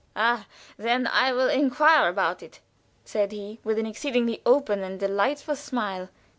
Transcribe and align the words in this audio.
"Ah, 0.15 0.47
then 0.77 1.05
I 1.05 1.31
will 1.31 1.47
inquire 1.47 2.09
about 2.09 2.41
it," 2.41 2.59
said 3.05 3.31
he, 3.31 3.59
with 3.63 3.77
an 3.77 3.85
exceedingly 3.85 4.41
open 4.47 4.81
and 4.81 4.99
delightful 4.99 5.55
smile. 5.55 6.09